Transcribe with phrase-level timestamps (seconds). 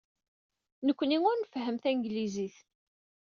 [0.85, 2.57] Nekkni ur nfehhem tanglizit.